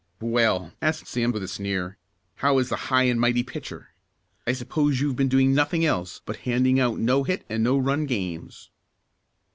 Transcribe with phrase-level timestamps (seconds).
[0.23, 1.99] "Well," asked Sam with a sneer,
[2.37, 3.89] "how is the high and mighty pitcher?
[4.47, 8.07] I suppose you've been doing nothing else but handing out no hit and no run
[8.07, 8.71] games?"